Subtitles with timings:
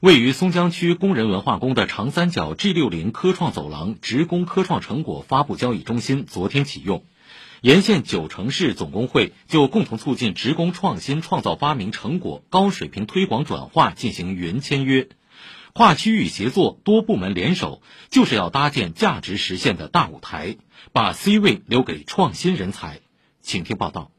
[0.00, 7.02] 位于松江区工人文化宫的长三角 G 六零科创走廊职工科创成果发布交易中心昨天启用，
[7.62, 15.08] 沿线九城市总工会就共同促进职工创新创造发明成果高水平推广转化进行云签约，
[15.72, 20.58] 跨区域协作，多部门联手，就是要搭建价值实现的大舞台，
[20.92, 23.00] 把 C 位留给创新人才。
[23.42, 24.12] 请听报道。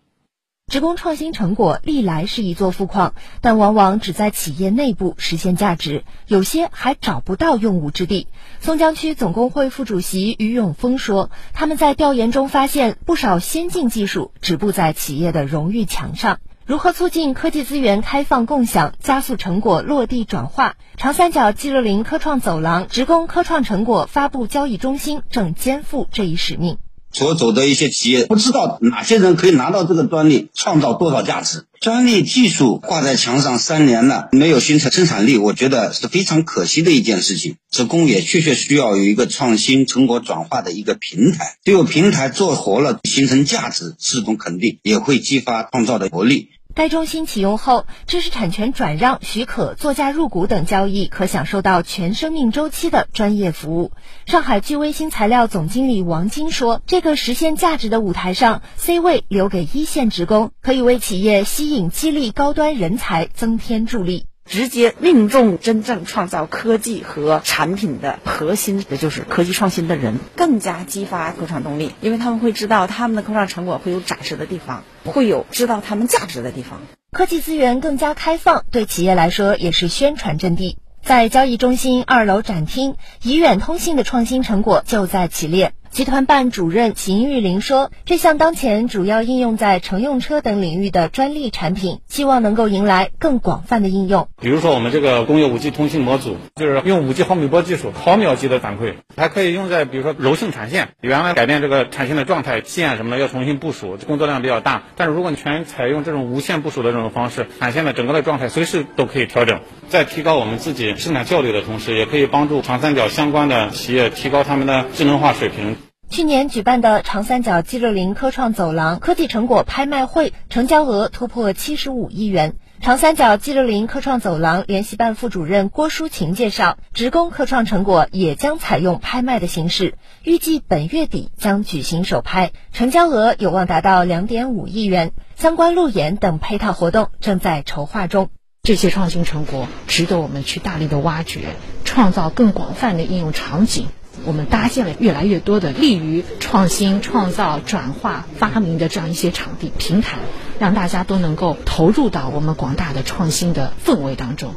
[0.69, 8.27] 职工创新成果历来是一座富矿，但往往只在企业内部实现价值，有些还找不到用武之地。
[8.59, 16.37] 松江区总工会副主席于永峰说：“他们在调研中发现，不少先进技术止步在企业的荣誉墙上。
[16.67, 20.75] 如何促进科技资源开放共享，加速成果落地转化？
[20.97, 26.77] 长三角 G 六零科创走廊职工科创成果发布交易中心正肩负这一使命。”
[27.11, 31.65] 所走的一些企业不知道哪些人可以拿到这个专利，创造多少价值。
[31.81, 37.55] 专利技术挂在墙上三年了，没有形成生产力，我觉得是非常可惜的一件事情。
[37.71, 46.49] 职工也确确需要有一个创新成果转化的一个平台，只有平台做活了，形成价值是否肯定，也会激发创造的活力。
[46.75, 53.91] 该中心启用后，知识产权转让许可、作价入股等交易可享受到全生命周期的专业服务。
[54.25, 76.81] 上海聚微新材料总经理王晶说：“这个实现价值的舞台上，C 位留给一线职工，可以为企业吸引、激励高端人才增添助力。”直接命中真正创造科技和产品的核心，也就是科技创新的人，更加激发科创动力，因为他们会知道他们的科创成果会有展示的地方，会有知道他们价值的地方。
[77.11, 80.77] 科技资源更加开放，对企业来说也是宣传阵地。
[81.03, 85.73] 在交易中心二楼展厅，怡远通信的创新成果就在其列。
[85.91, 94.29] 集团办主任秦玉林说：“这项当前主要应用在乘用车等领域的专利产品，希望能够迎来更广泛的应用。
[94.41, 104.83] 比如说，我们这个工业五 G 通信模组，就是用五 G 毫米波技术，毫秒级的反馈，还可以用在比如说柔性产线，原来改变这个产线的状态，线什么的要重新部署，工作量比较大。
[104.95, 115.75] 但是如果你全采用这种无线部署的这种方式，产线的整个的状态随时都可以调整，在提高我们自己生产效率的同时，也可以帮助长三角相关的企业提高他们的智能化水平。”
[116.09, 122.55] 去年举办的长三角 G 六零科创走廊科技成果拍卖会，成交额突破七十五亿元。
[122.81, 129.93] 长三角 G 六零科创走廊联席办副主任郭淑琴介绍，职工科创成果也将采用拍卖的形式，
[130.23, 135.11] 预计本月底将举行首拍，成交额有望达到两点五亿元。
[135.35, 138.29] 相关路演等配套活动正在筹划中。
[138.63, 141.41] 这些创新成果值得我们去大力的挖掘，
[141.85, 143.85] 创造更广泛的应用场景。
[144.25, 150.17] 我们搭建了越来越多的利于创新、创造、转化、发明的这样一些场地平台，
[150.59, 154.53] 让大家都能够投入到我们广大的创新的氛围当中。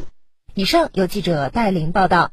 [0.55, 2.31] 以上由记者戴琳报道。